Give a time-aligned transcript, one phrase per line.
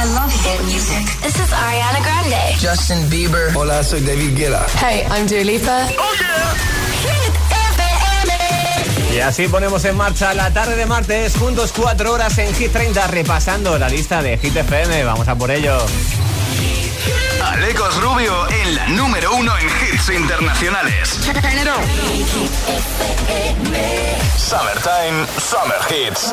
[0.00, 1.04] I love hit music.
[1.22, 2.54] This is Ariana Grande.
[2.60, 3.52] Justin Bieber.
[3.56, 4.64] Hola, soy David Guetta.
[4.78, 5.88] Hey, I'm Dua Lipa.
[5.98, 6.54] Oh yeah.
[7.02, 7.34] Hit
[7.74, 9.16] FM.
[9.16, 13.08] Y así ponemos en marcha la tarde de martes, juntos cuatro horas en Hit 30,
[13.08, 15.02] repasando la lista de Hit FM.
[15.02, 15.76] Vamos a por ello.
[17.42, 21.18] Alecos Rubio en la número uno en hits internacionales.
[24.36, 26.32] Summertime, Summer Hits.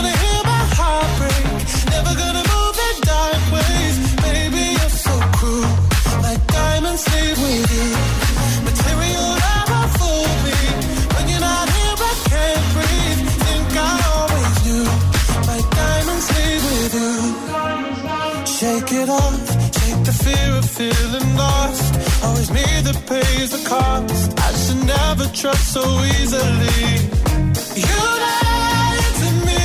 [7.13, 7.89] leave with you.
[8.67, 10.59] Material never fooled me.
[11.13, 13.21] When you're not here, I can't breathe.
[13.45, 14.85] Think I always knew.
[15.49, 16.27] My diamonds
[16.67, 17.13] with you.
[18.57, 19.45] Shake it off.
[19.77, 21.93] Shake the fear of feeling lost.
[22.25, 24.27] Always me that pays the cost.
[24.47, 25.83] I should never trust so
[26.17, 26.83] easily.
[27.87, 29.63] You lied to me.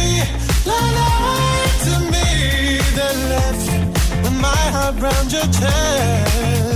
[0.72, 2.28] Lied to me.
[2.98, 3.66] Then left
[4.40, 4.96] my heart
[5.32, 6.75] your chest.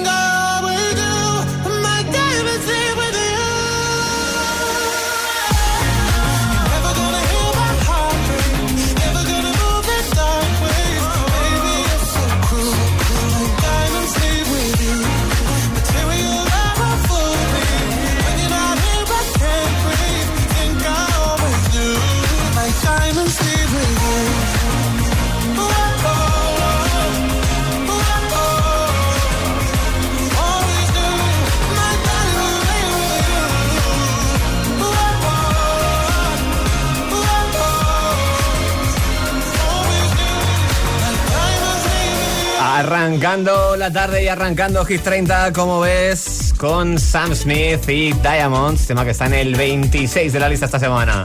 [43.01, 49.03] Arrancando la tarde y arrancando Hit 30, como ves, con Sam Smith y Diamonds, tema
[49.03, 51.23] que está en el 26 de la lista esta semana.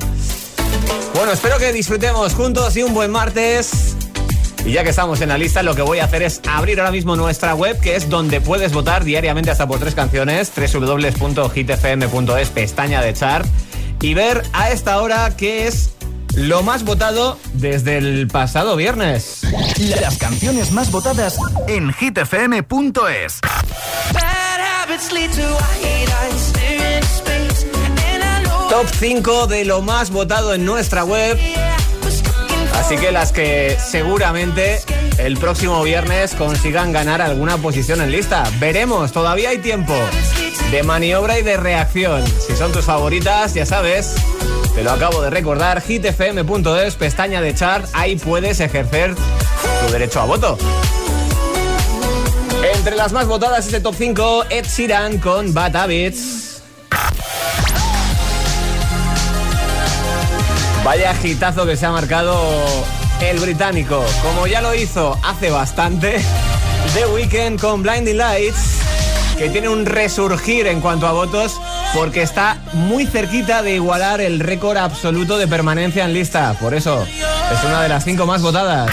[1.14, 3.94] Bueno, espero que disfrutemos juntos y un buen martes.
[4.64, 6.92] Y ya que estamos en la lista, lo que voy a hacer es abrir ahora
[6.92, 13.02] mismo nuestra web, que es donde puedes votar diariamente hasta por tres canciones, www.hitfm.es, pestaña
[13.02, 13.46] de chart,
[14.00, 15.90] y ver a esta hora qué es
[16.36, 19.40] lo más votado desde el pasado viernes.
[20.00, 23.40] Las canciones más votadas en hitfm.es.
[28.68, 31.38] Top 5 de lo más votado en nuestra web.
[32.74, 34.82] Así que las que seguramente
[35.18, 38.44] el próximo viernes consigan ganar alguna posición en lista.
[38.60, 39.94] Veremos, todavía hay tiempo
[40.70, 42.24] de maniobra y de reacción.
[42.26, 44.14] Si son tus favoritas, ya sabes,
[44.74, 50.24] te lo acabo de recordar, hitfm.es, pestaña de chart, ahí puedes ejercer tu derecho a
[50.24, 50.58] voto.
[52.74, 56.62] Entre las más votadas este top 5, Ed Sheeran con Bad Habits.
[60.84, 62.38] Vaya gitazo que se ha marcado
[63.20, 66.20] el británico, como ya lo hizo hace bastante,
[66.94, 68.75] The Weeknd con Blinding Lights
[69.38, 71.60] que tiene un resurgir en cuanto a votos
[71.94, 76.54] porque está muy cerquita de igualar el récord absoluto de permanencia en lista.
[76.60, 78.90] Por eso es una de las cinco más votadas.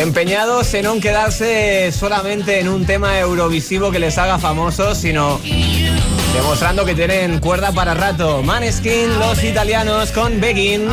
[0.00, 5.38] Empeñados en no quedarse solamente en un tema eurovisivo que les haga famosos, sino
[6.34, 8.42] demostrando que tienen cuerda para rato.
[8.42, 10.88] Maneskin, los italianos con Begging.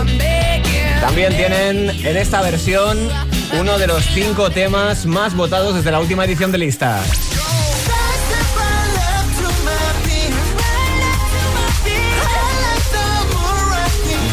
[0.99, 2.97] También tienen en esta versión
[3.57, 7.01] uno de los cinco temas más votados desde la última edición de lista.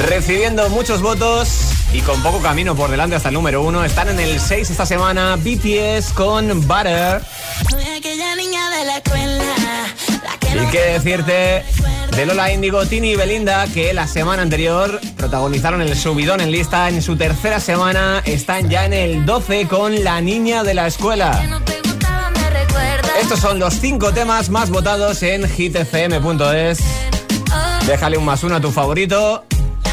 [0.08, 1.48] Recibiendo muchos votos
[1.92, 4.86] y con poco camino por delante hasta el número uno, están en el 6 esta
[4.86, 7.22] semana BTS con Butter.
[10.54, 11.64] Y qué decirte
[12.16, 16.88] de Lola Indigo, Tini y Belinda, que la semana anterior protagonizaron el subidón en lista.
[16.88, 21.60] En su tercera semana están ya en el 12 con La Niña de la Escuela.
[23.20, 26.78] Estos son los cinco temas más votados en hitfm.es.
[27.86, 29.44] Déjale un más uno a tu favorito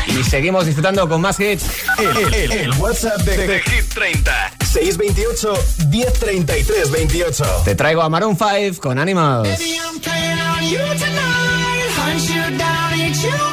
[0.07, 1.65] y seguimos disfrutando con más hits.
[1.99, 5.53] El, WhatsApp de, de, de, Hit 30 628
[5.89, 7.45] 1033 28.
[7.65, 9.59] Te traigo a Maroon 5 con Animals.
[12.13, 13.52] hunt you down, eat you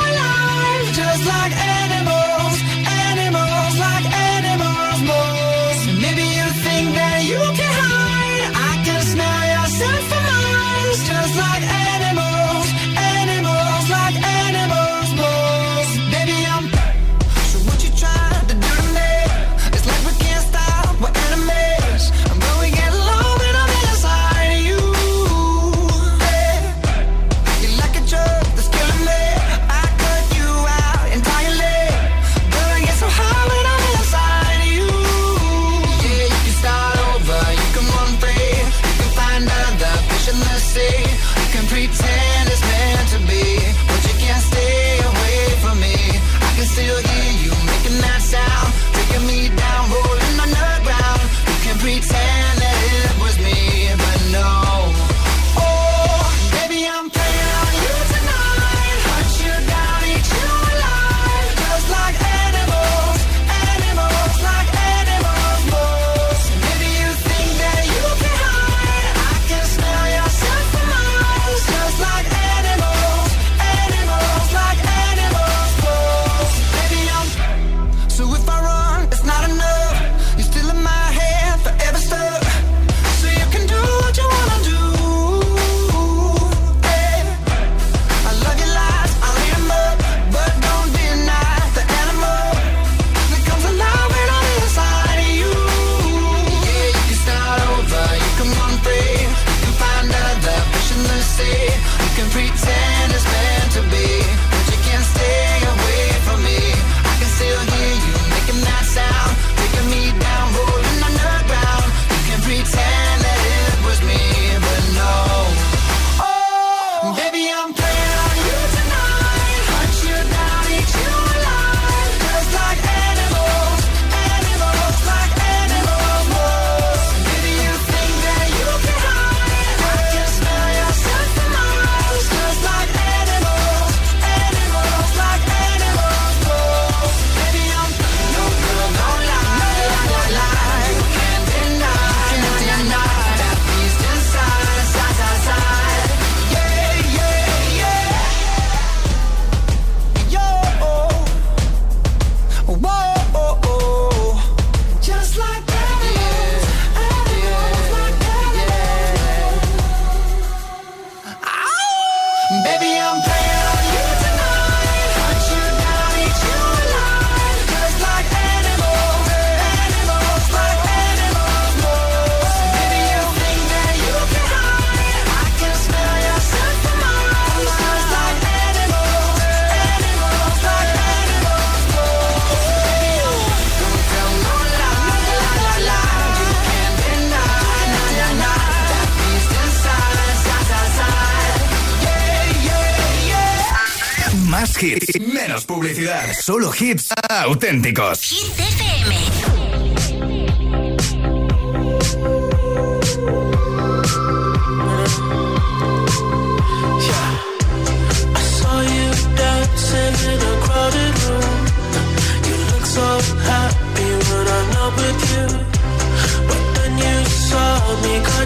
[195.21, 198.33] menos publicidad, solo hits auténticos.
[198.33, 199.51] Me,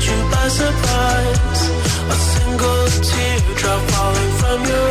[0.07, 1.63] you by surprise.
[2.11, 2.87] A single
[3.89, 4.84] falling from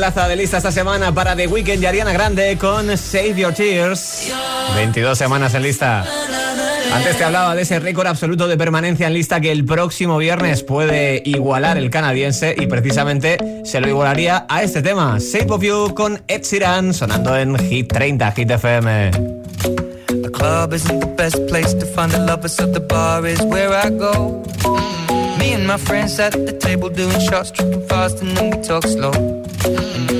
[0.00, 4.32] plaza de lista esta semana para The Weeknd y Ariana Grande con Save Your Tears.
[4.74, 6.06] 22 semanas en lista.
[6.90, 10.62] Antes te hablaba de ese récord absoluto de permanencia en lista que el próximo viernes
[10.62, 15.94] puede igualar el canadiense y precisamente se lo igualaría a este tema, Save of You
[15.94, 19.10] con Ed Sheeran, sonando en Hit 30, Hit FM.
[20.22, 23.68] The club isn't the best place to find the lovers, so the bar is where
[23.68, 24.42] I go.
[25.38, 28.84] Me and my friends at the table doing shots, tripping fast, and then we talk
[28.84, 29.39] slow.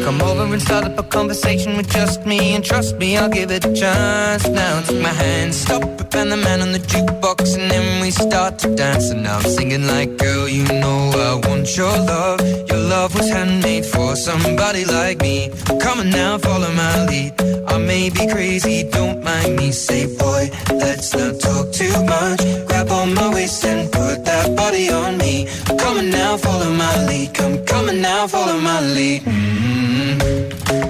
[0.04, 3.50] Come over and start up a conversation with just me, and trust me, I'll give
[3.50, 4.46] it a chance.
[4.48, 8.10] Now take my hand, stop it, and the man on the jukebox, and then we
[8.10, 9.10] start to dance.
[9.10, 12.40] And now I'm singing like, girl, you know I want your love.
[12.68, 15.50] Your love was handmade for somebody like me.
[15.80, 17.59] Come on now, follow my lead.
[17.70, 19.70] I may be crazy, don't mind me.
[19.72, 22.40] Say, boy, let's not talk too much.
[22.66, 25.46] Grab on my waist and put that body on me.
[25.78, 27.34] Come on now, follow my lead.
[27.34, 29.22] Come, on now, follow my lead.
[29.22, 30.89] Mm-hmm.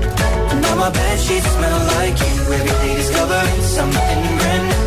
[0.71, 2.53] And now my bed sheets smell like you.
[2.53, 4.83] Every day discovering something brand new.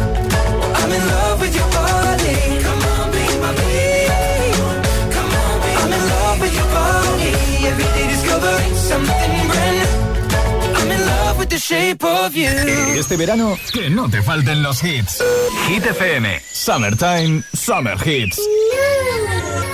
[0.61, 2.37] Well, I'm in love with your body.
[2.65, 4.15] Come on, be my baby.
[5.13, 7.31] Come on, be I'm in love with your body.
[7.69, 9.93] Every day discovering something brand new.
[10.79, 12.49] I'm in love with the shape of you.
[12.99, 15.23] Este verano, que no te falten los hits.
[15.69, 18.39] Hit FM, Summertime, Summer Hits.
[18.39, 19.74] Yeah,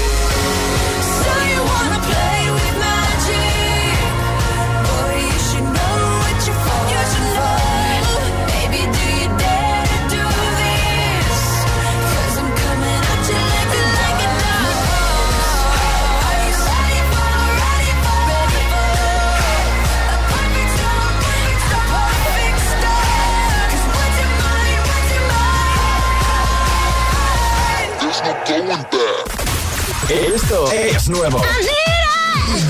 [30.11, 31.41] Esto es nuevo.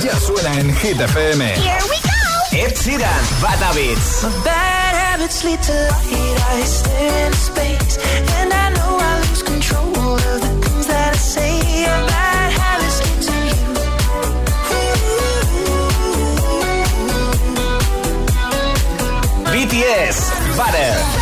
[0.04, 1.44] Ya suena en Hit FM.
[1.56, 2.10] Here we go.
[2.56, 4.24] Ed Sheeran, Bata Beats.
[4.46, 6.40] Bad habits lead to light.
[6.52, 7.98] I stare into space,
[8.42, 11.60] and I know I lose control of the things that I say.
[11.84, 13.66] Bad habits lead to you.
[19.52, 21.21] BTS, Butter.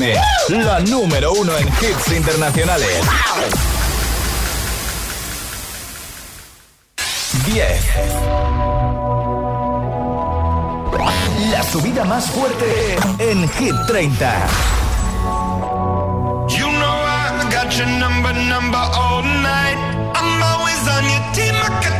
[0.00, 0.14] FM,
[0.64, 2.88] la número uno en hits internacionales.
[7.44, 7.84] 10.
[11.50, 14.46] La subida más fuerte en Hit 30.
[16.48, 19.76] You know I got your number, number all night.
[20.14, 21.99] I'm always on your team, I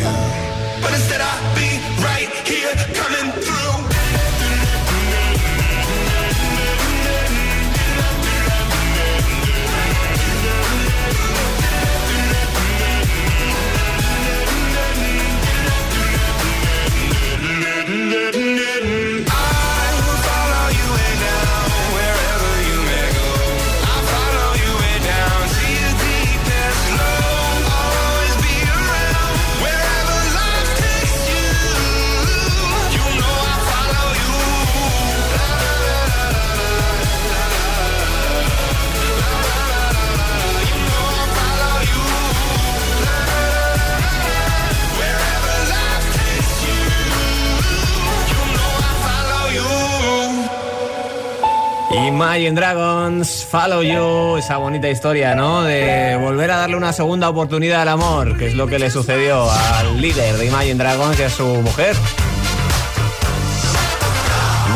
[52.31, 55.63] Imagine Dragons, Follow You, esa bonita historia, ¿no?
[55.63, 59.51] De volver a darle una segunda oportunidad al amor, que es lo que le sucedió
[59.51, 61.93] al líder de Imagine Dragons, que es su mujer.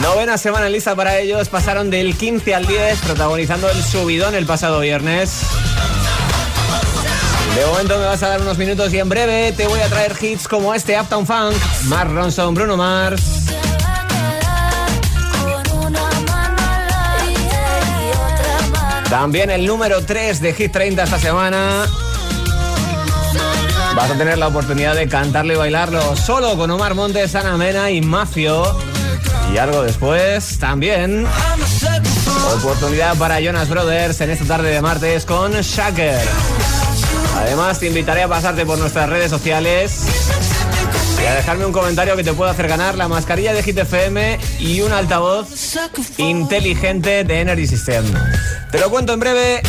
[0.02, 4.82] Novena semana lista para ellos, pasaron del 15 al 10, protagonizando el subidón el pasado
[4.82, 5.44] viernes.
[7.56, 10.14] De momento me vas a dar unos minutos y en breve te voy a traer
[10.20, 13.45] hits como este Uptown Funk, Mark Ronson, Bruno Mars.
[19.16, 21.86] También el número 3 de Hit 30 esta semana.
[23.96, 27.90] Vas a tener la oportunidad de cantarlo y bailarlo solo con Omar Montes, Ana Mena
[27.92, 28.78] y Mafio.
[29.54, 31.26] Y algo después también.
[32.58, 36.20] Oportunidad para Jonas Brothers en esta tarde de martes con Shaker.
[37.38, 40.08] Además, te invitaré a pasarte por nuestras redes sociales
[41.22, 44.40] y a dejarme un comentario que te pueda hacer ganar la mascarilla de Hit FM
[44.60, 45.48] y un altavoz
[46.18, 48.06] inteligente de Energy System.
[48.72, 49.62] Te lo cuento en breve,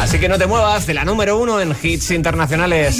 [0.00, 2.96] así que no te muevas de la número uno en hits internacionales.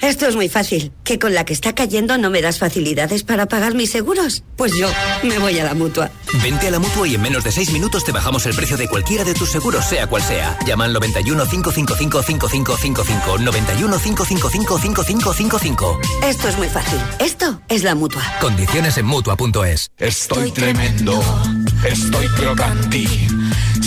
[0.00, 0.92] Esto es muy fácil.
[1.04, 4.42] ¿Que con la que está cayendo no me das facilidades para pagar mis seguros?
[4.56, 4.88] Pues yo
[5.22, 6.10] me voy a la mutua.
[6.42, 8.88] Vente a la mutua y en menos de seis minutos te bajamos el precio de
[8.88, 10.58] cualquiera de tus seguros, sea cual sea.
[10.66, 13.38] Llama al 91 555 5555.
[13.38, 16.00] 91 555 5555.
[16.24, 17.00] Esto es muy fácil.
[17.18, 18.22] Esto es la mutua.
[18.40, 19.90] Condiciones en mutua.es.
[19.96, 21.22] Estoy tremendo,
[21.88, 23.06] estoy crocanti.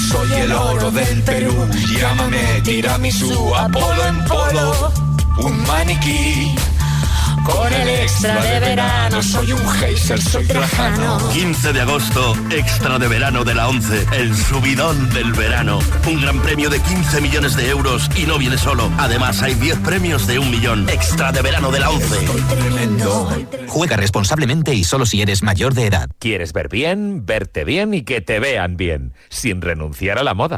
[0.10, 1.54] Soy el oro del Perú.
[1.95, 5.09] Llámame tiramisú, Apolo en polo
[5.39, 6.56] un maniquí.
[7.43, 11.30] Con el extra de verano soy un geyser, soy trajano.
[11.30, 15.80] 15 de agosto, extra de verano de la 11, el subidón del verano.
[16.08, 18.91] Un gran premio de 15 millones de euros y no viene solo.
[18.97, 20.88] Además, hay 10 premios de un millón.
[20.89, 22.28] Extra de verano de la 11.
[23.67, 26.10] Juega responsablemente y solo si eres mayor de edad.
[26.19, 30.58] ¿Quieres ver bien, verte bien y que te vean bien, sin renunciar a la moda?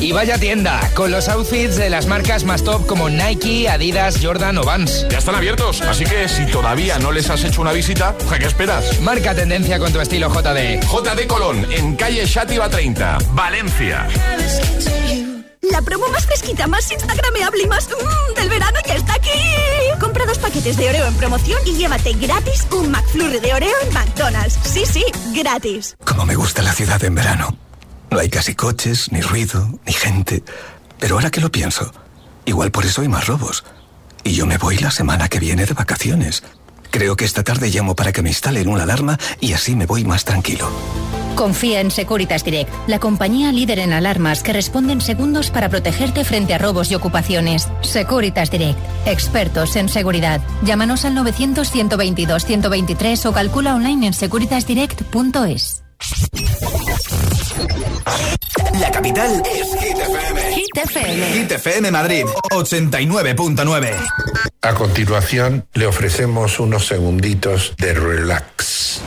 [0.00, 4.58] Y vaya tienda, con los outfits de las marcas más top como Nike, Adidas, Jordan
[4.58, 5.06] o Vans.
[5.08, 9.00] Ya están abiertos, así que si todavía no les has hecho una visita, ¿qué esperas?
[9.00, 10.82] Marca tendencia con tu estilo JD.
[10.82, 14.06] JD Colón, en calle Shativa 30, Valencia.
[15.70, 19.30] La promo más fresquita, más instagrameable y más mmm, del verano ya está aquí.
[19.98, 23.94] Compra dos paquetes de Oreo en promoción y llévate gratis un McFlurry de Oreo en
[23.94, 24.58] McDonald's.
[24.62, 25.04] Sí, sí,
[25.34, 25.96] gratis.
[26.04, 27.65] Como me gusta la ciudad en verano.
[28.10, 30.42] No hay casi coches, ni ruido, ni gente.
[30.98, 31.92] Pero ahora que lo pienso,
[32.44, 33.64] igual por eso hay más robos.
[34.24, 36.42] Y yo me voy la semana que viene de vacaciones.
[36.90, 40.04] Creo que esta tarde llamo para que me instalen una alarma y así me voy
[40.04, 40.70] más tranquilo.
[41.34, 46.24] Confía en Securitas Direct, la compañía líder en alarmas que responde en segundos para protegerte
[46.24, 47.68] frente a robos y ocupaciones.
[47.82, 50.40] Securitas Direct, expertos en seguridad.
[50.62, 55.82] Llámanos al 900-122-123 o calcula online en securitasdirect.es.
[58.80, 60.54] La capital es Hit FM.
[60.54, 61.32] Hit FM.
[61.32, 63.94] Hit FM Madrid 89.9.
[64.62, 69.00] A continuación le ofrecemos unos segunditos de relax.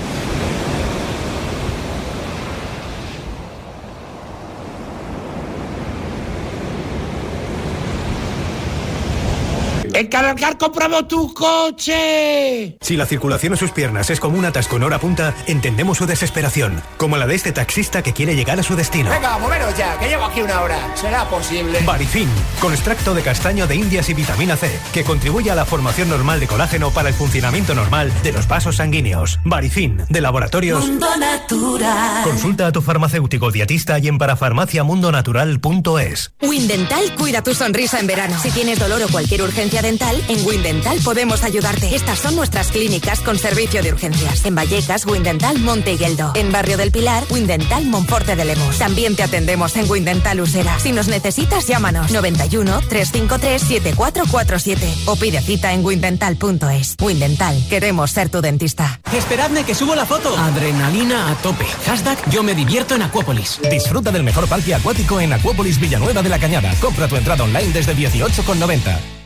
[10.09, 12.75] ¡En Cargar compramos tu coche!
[12.81, 16.07] Si la circulación en sus piernas es como un atasco en hora punta, entendemos su
[16.07, 19.11] desesperación, como la de este taxista que quiere llegar a su destino.
[19.11, 20.79] Venga, moveros ya, que llevo aquí una hora.
[20.95, 21.77] ¿Será posible?
[21.85, 22.27] Barifin,
[22.59, 26.39] con extracto de castaño de indias y vitamina C, que contribuye a la formación normal
[26.39, 29.37] de colágeno para el funcionamiento normal de los vasos sanguíneos.
[29.45, 32.23] Barifin, de laboratorios Mundo Natural.
[32.23, 36.31] Consulta a tu farmacéutico dietista y en parafarmaciamundonatural.es.
[36.41, 38.39] Windental cuida tu sonrisa en verano.
[38.41, 41.95] Si tienes dolor o cualquier urgencia dental, en Windental podemos ayudarte.
[41.95, 44.45] Estas son nuestras clínicas con servicio de urgencias.
[44.45, 46.31] En Vallecas, Windental Monte Higueldo.
[46.35, 48.77] En Barrio del Pilar, Windental Monforte de Lemos.
[48.77, 50.79] También te atendemos en Windental Usera.
[50.79, 56.95] Si nos necesitas, llámanos 91 353 7447 o pide cita en windental.es.
[57.01, 58.99] Windental, queremos ser tu dentista.
[59.13, 60.35] Esperadme que subo la foto.
[60.37, 61.65] Adrenalina a tope.
[61.85, 63.59] Hashtag yo me divierto en Acuópolis.
[63.69, 66.73] Disfruta del mejor parque acuático en Acuópolis Villanueva de la Cañada.
[66.79, 69.18] Compra tu entrada online desde 18,90.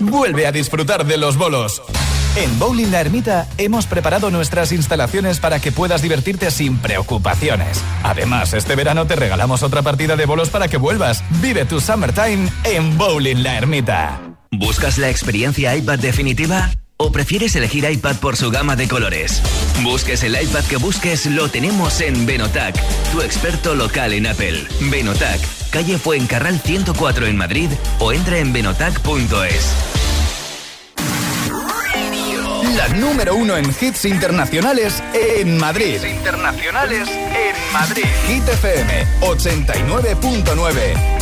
[0.00, 1.82] Vuelve a disfrutar de los bolos.
[2.34, 7.82] En Bowling La Ermita hemos preparado nuestras instalaciones para que puedas divertirte sin preocupaciones.
[8.02, 11.22] Además, este verano te regalamos otra partida de bolos para que vuelvas.
[11.42, 14.18] Vive tu summertime en Bowling La Ermita.
[14.50, 16.70] ¿Buscas la experiencia iPad definitiva?
[17.04, 19.42] ¿O prefieres elegir iPad por su gama de colores?
[19.82, 24.64] Busques el iPad que busques, lo tenemos en Benotac, tu experto local en Apple.
[24.82, 29.72] Benotac, calle Fuencarral 104 en Madrid o entra en benotac.es.
[32.76, 36.00] La número uno en hits internacionales en Madrid.
[36.04, 38.04] internacionales en Madrid.
[38.28, 41.21] Hit FM 89.9.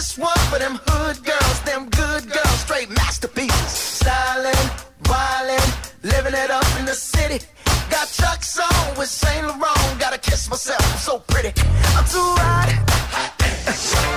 [0.00, 4.00] one for them hood girls, them good girls, straight masterpieces.
[4.00, 4.66] Stylin',
[5.04, 5.70] wildin',
[6.02, 7.44] living it up in the city.
[7.90, 10.00] Got Chuck's on with Saint Laurent.
[10.00, 11.52] Gotta kiss myself, I'm so pretty.
[11.96, 12.72] I'm too hot.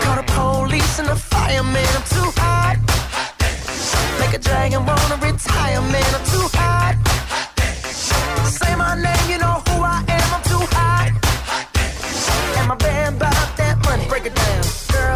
[0.04, 1.92] Call the police and the fireman.
[2.00, 2.78] I'm too hot.
[4.22, 6.12] Make a dragon wanna retire, man.
[6.16, 6.96] I'm too hot.
[8.48, 10.28] Say my name, you know who I am.
[10.36, 11.12] I'm too hot.
[12.58, 14.08] And my band bought that money.
[14.08, 14.93] Break it down.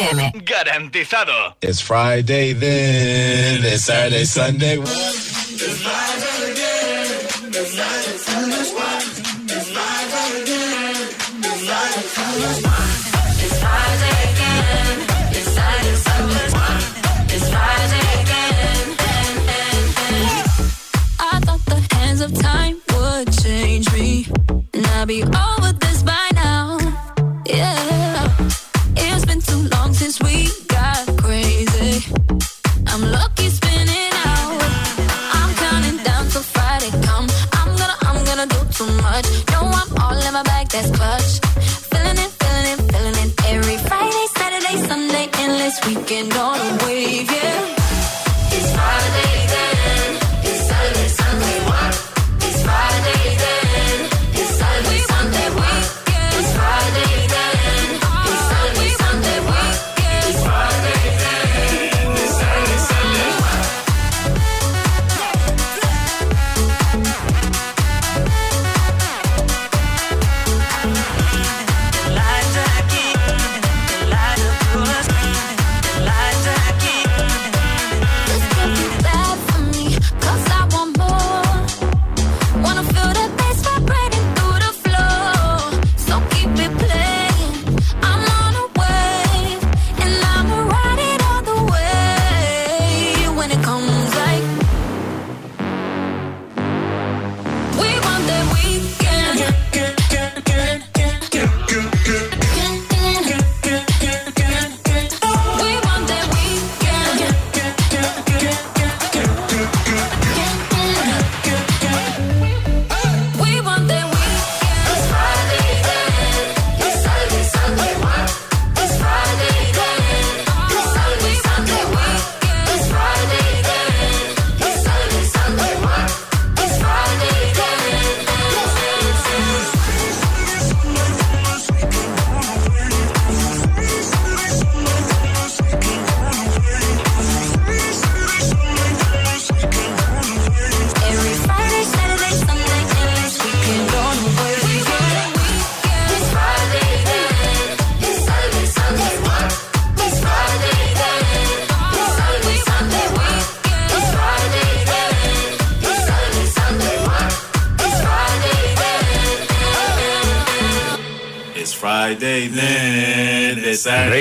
[0.00, 0.44] FM.
[0.44, 1.54] Garantizado.
[1.60, 4.78] It's Friday then, it's Saturday, Sunday.
[4.78, 6.29] I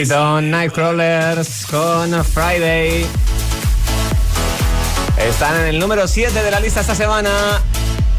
[0.08, 3.06] Nightcrawlers con Friday.
[5.18, 7.30] Están en el número 7 de la lista esta semana.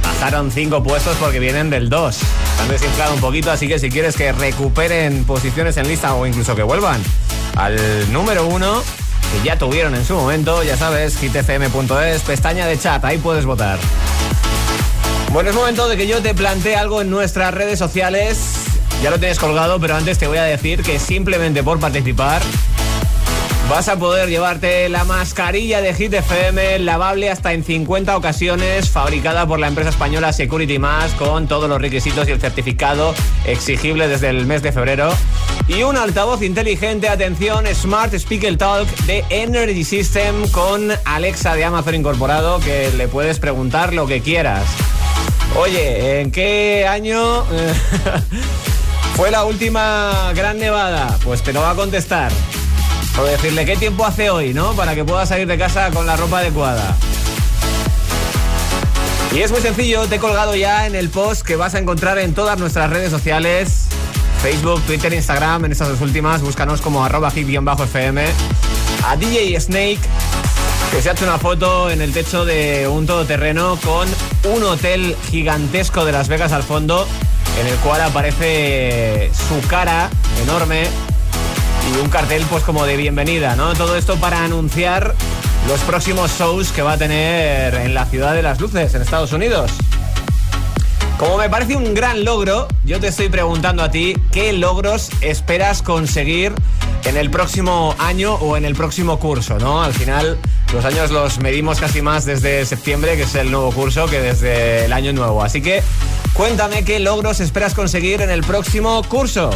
[0.03, 2.19] Bajaron 5 puestos porque vienen del 2.
[2.61, 6.55] Han desinflado un poquito, así que si quieres que recuperen posiciones en lista o incluso
[6.55, 7.03] que vuelvan
[7.57, 8.83] al número 1,
[9.33, 13.79] que ya tuvieron en su momento, ya sabes, hitfm.es, pestaña de chat, ahí puedes votar.
[15.33, 18.60] Bueno, es momento de que yo te plantee algo en nuestras redes sociales.
[19.03, 22.43] Ya lo tienes colgado, pero antes te voy a decir que simplemente por participar
[23.71, 29.47] vas a poder llevarte la mascarilla de Hit FM lavable hasta en 50 ocasiones, fabricada
[29.47, 33.15] por la empresa española Security Mask con todos los requisitos y el certificado
[33.47, 35.11] exigible desde el mes de febrero.
[35.67, 41.95] Y un altavoz inteligente, atención, Smart Speaker Talk de Energy System con Alexa de Amazon
[41.95, 44.65] incorporado que le puedes preguntar lo que quieras.
[45.57, 47.45] Oye, ¿en qué año
[49.21, 51.19] fue la última gran nevada?
[51.23, 52.33] Pues te lo va a contestar.
[53.21, 54.73] O decirle qué tiempo hace hoy, ¿no?
[54.73, 56.97] Para que puedas salir de casa con la ropa adecuada.
[59.35, 62.19] Y es muy sencillo, te he colgado ya en el post que vas a encontrar
[62.19, 63.89] en todas nuestras redes sociales.
[64.41, 68.25] Facebook, Twitter, Instagram, en estas dos últimas, búscanos como arroba hit-fm.
[69.07, 70.01] A DJ Snake,
[70.93, 74.09] que se ha hecho una foto en el techo de un todoterreno con
[74.55, 77.07] un hotel gigantesco de Las Vegas al fondo,
[77.59, 80.11] en el cual aparece su cara
[80.43, 80.85] enorme
[81.93, 83.75] y un cartel pues como de bienvenida, ¿no?
[83.75, 85.15] Todo esto para anunciar
[85.69, 89.33] los próximos shows que va a tener en la ciudad de las luces, en Estados
[89.33, 89.71] Unidos.
[91.19, 95.83] Como me parece un gran logro, yo te estoy preguntando a ti qué logros esperas
[95.83, 96.55] conseguir
[97.05, 99.83] en el próximo año o en el próximo curso, ¿no?
[99.83, 100.39] Al final
[100.73, 104.85] los años los medimos casi más desde septiembre, que es el nuevo curso, que desde
[104.85, 105.43] el año nuevo.
[105.43, 105.83] Así que
[106.33, 109.51] cuéntame qué logros esperas conseguir en el próximo curso.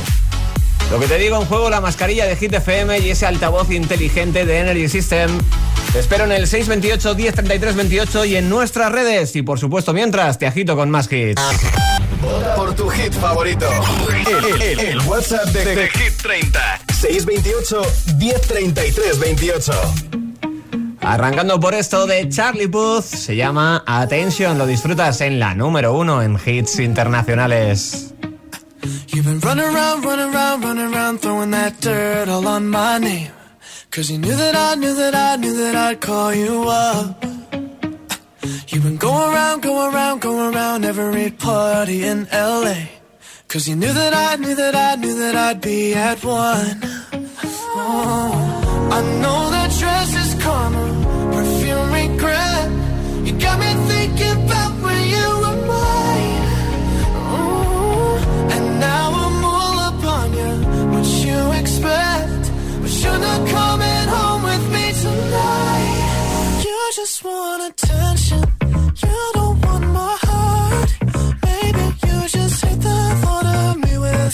[0.90, 4.44] Lo que te digo en juego, la mascarilla de Hit FM y ese altavoz inteligente
[4.44, 5.30] de Energy System.
[5.92, 9.34] Te espero en el 628 1033 28 y en nuestras redes.
[9.36, 11.40] Y por supuesto, mientras te agito con más hits.
[12.56, 13.68] Por tu hit favorito.
[14.60, 16.80] El, WhatsApp de, de Hit 30.
[16.92, 17.82] 628
[18.18, 20.23] 1033 28.
[21.04, 24.58] Arrancando por esto de Charlie Puth, se llama Attention.
[24.58, 28.14] Lo disfrutas en la número uno en hits internacionales.
[29.08, 33.30] You've been running around, running around, running around, throwing that dirt all on my name.
[33.90, 37.24] Cause you knew that I knew that I knew that I'd call you up.
[38.68, 42.88] You've been going around, going around, going around every party in LA.
[43.46, 46.80] Cause you knew that I knew that I knew that I'd be at one.
[47.76, 50.93] Oh, I know that dress is karma,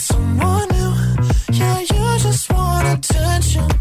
[0.01, 0.93] someone new.
[1.53, 3.80] Yeah, you just want attention.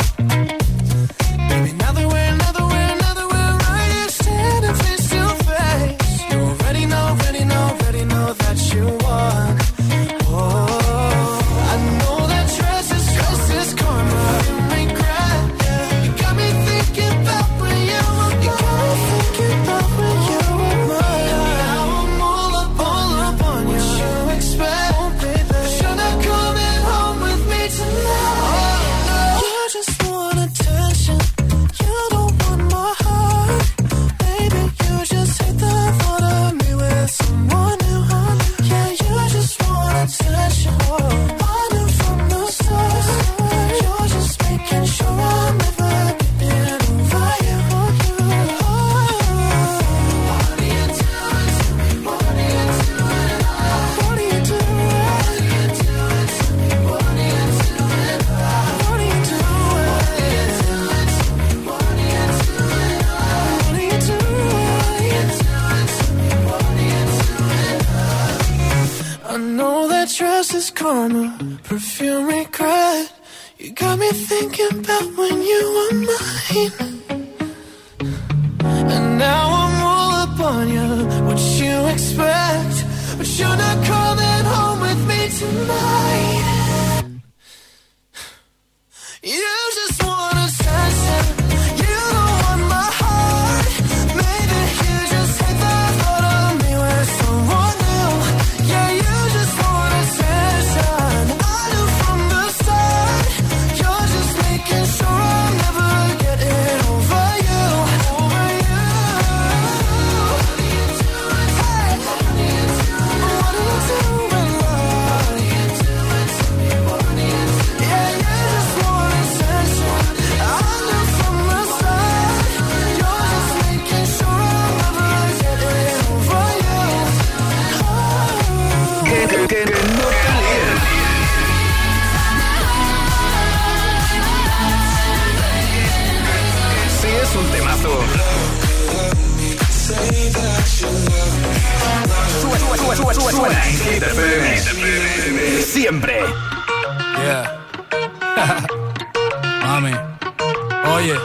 [151.02, 151.16] Oye,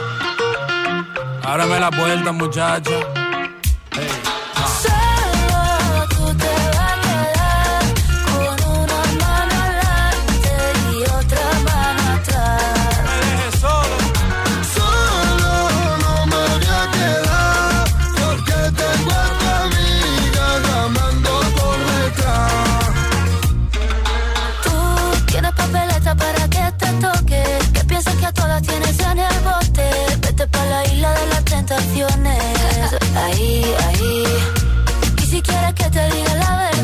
[1.43, 2.91] ábrame la puerta, muchacha.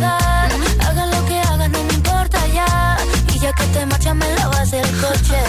[0.03, 0.49] pagar.
[0.87, 2.97] Haga lo que haga, no me importa ya.
[3.33, 5.41] Y ya que te marchas, me lavas el coche.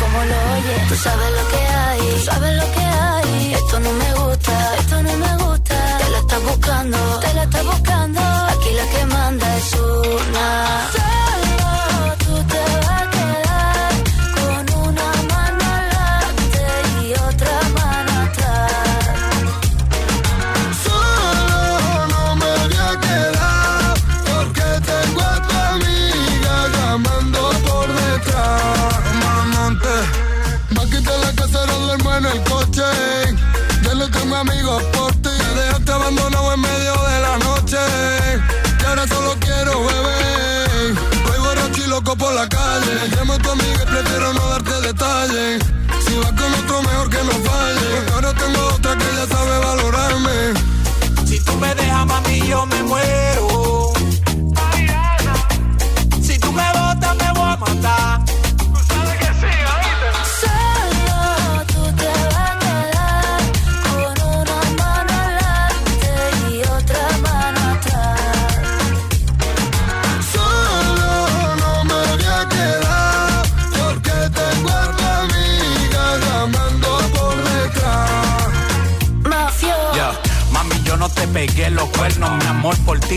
[0.00, 2.00] Como lo oyes, tú sabes lo que hay.
[2.14, 3.54] Tú sabes lo que hay.
[3.60, 5.76] Esto no me gusta, esto no me gusta.
[6.00, 8.20] Te la estás buscando, te la estás buscando.
[8.52, 11.17] Aquí la que manda es una.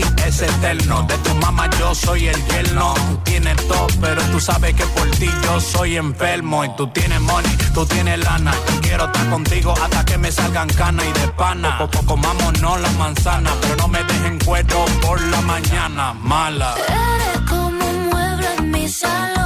[0.00, 1.02] es eterno.
[1.02, 2.94] De tu mamá yo soy el yerno.
[2.94, 6.64] Tú tienes todo, pero tú sabes que por ti yo soy enfermo.
[6.64, 8.52] Y tú tienes money, tú tienes lana.
[8.80, 11.78] Quiero estar contigo hasta que me salgan canas y de pana.
[11.78, 16.14] Poco comámonos las manzanas, pero no me dejen cuero por la mañana.
[16.14, 16.74] Mala.
[16.88, 19.41] Eres como un mueble en mi salón.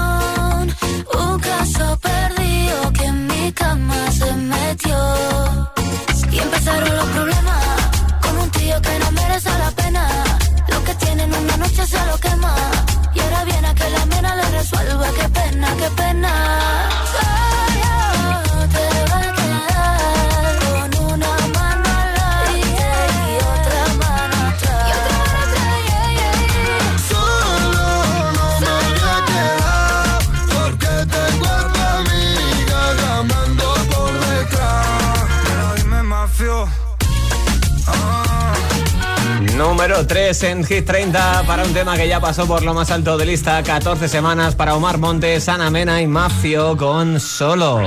[39.89, 43.17] número 3 en Hit 30 para un tema que ya pasó por lo más alto
[43.17, 47.85] de lista, 14 semanas para Omar Montes, Ana Mena y Mafio con Solo.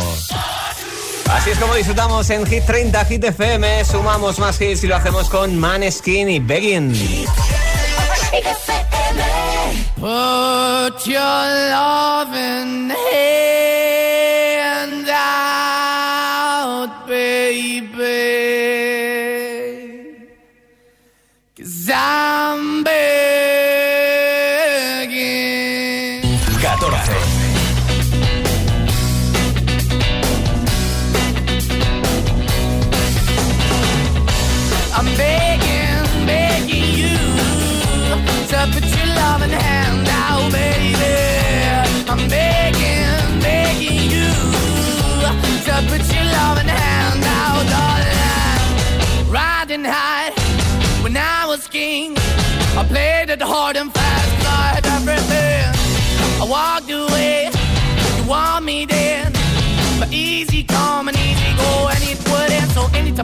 [1.30, 5.30] Así es como disfrutamos en Hit 30, Hit FM, sumamos más hits y lo hacemos
[5.30, 6.94] con Maneskin y Beggin.
[9.98, 12.94] Put your love in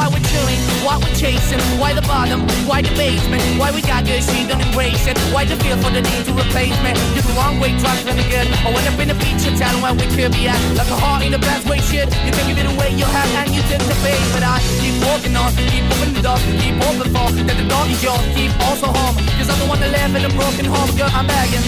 [0.00, 4.08] Why we're chilling, why we're chasing, why the bottom, why the basement, why we got
[4.08, 5.20] good, she don't embrace it.
[5.28, 6.96] Why the feel for the need to replace me?
[7.12, 8.48] You're the wrong way, trying to good.
[8.64, 10.56] I went up in a feature town where we could be at.
[10.72, 12.08] Like a heart in the best way, shit.
[12.24, 14.24] You can give it away, you have, and you took the bait.
[14.32, 17.84] But I keep walking on, keep moving the door, keep open for that the door
[17.84, 19.20] is yours, keep also home.
[19.36, 21.60] Cause I'm the one that live in a broken home, girl, I'm begging.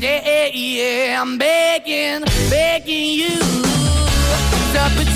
[0.00, 1.12] Yeah, yeah, you the baby.
[1.12, 3.36] I'm begging, begging you
[4.76, 5.15] to put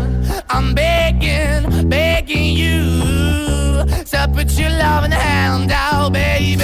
[0.53, 6.63] I'm begging, begging you to put your love in the hand out, baby.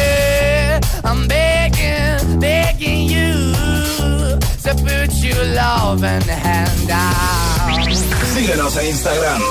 [1.06, 3.56] I'm begging, begging you
[4.64, 7.18] to put your love in the hand out.
[8.34, 9.42] Síguenos en Instagram.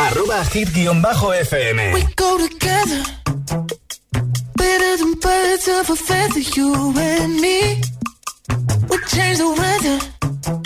[0.00, 1.94] Arroba hit-fm.
[1.94, 3.02] We go together
[4.56, 7.80] better than birds of a feather, you and me.
[8.90, 10.65] We change the weather.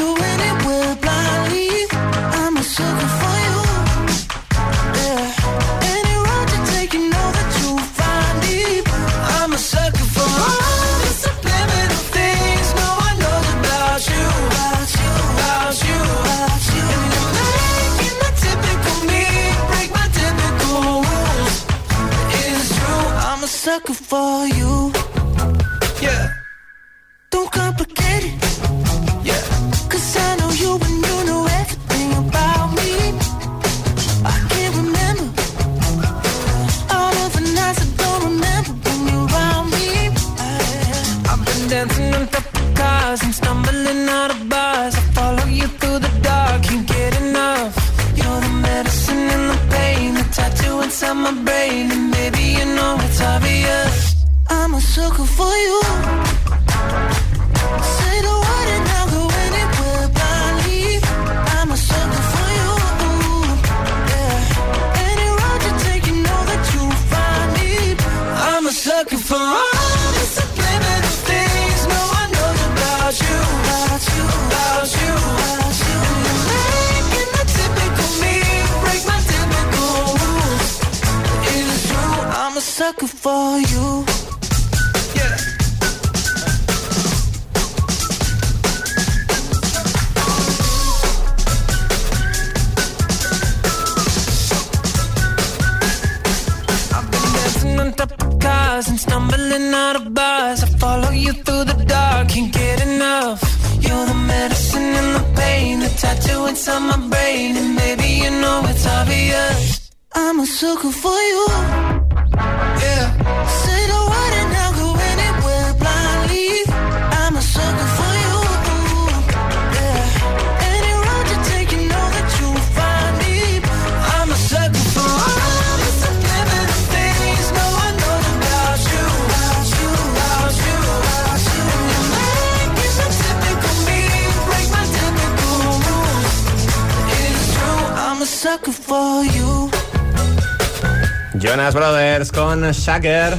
[141.73, 143.37] Brothers con Shaker.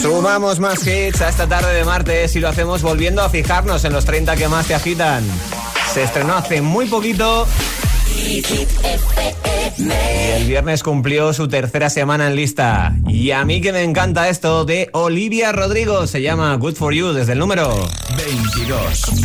[0.00, 3.92] Sumamos más hits a esta tarde de martes y lo hacemos volviendo a fijarnos en
[3.92, 5.24] los 30 que más te agitan.
[5.92, 7.46] Se estrenó hace muy poquito.
[9.78, 12.96] Y el viernes cumplió su tercera semana en lista.
[13.08, 16.06] Y a mí que me encanta esto de Olivia Rodrigo.
[16.06, 17.74] Se llama Good For You desde el número
[18.16, 19.24] 22.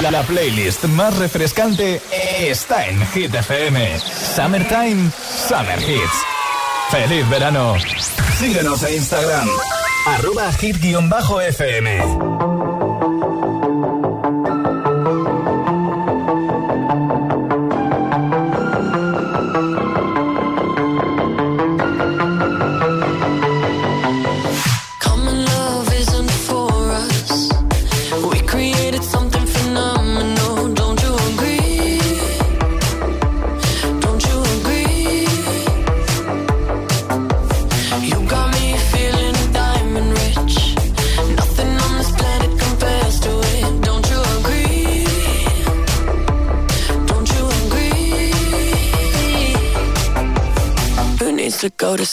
[0.00, 2.00] La, playlist más refrescante
[2.40, 4.00] está en Hit FM.
[4.34, 5.10] Summertime,
[5.46, 6.24] Summer Hits.
[6.90, 7.76] ¡Feliz verano!
[8.38, 9.48] Síguenos en Instagram.
[10.06, 12.00] Arroba hit-fm.